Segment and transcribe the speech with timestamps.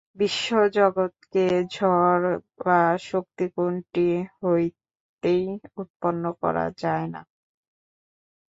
[0.17, 1.45] বিশ্বজগৎকে
[1.71, 2.27] জড়
[2.59, 2.79] বা
[3.03, 4.07] শক্তি কোনটি
[4.39, 5.43] হইতেই
[5.81, 7.21] উৎপন্ন করা যায় না।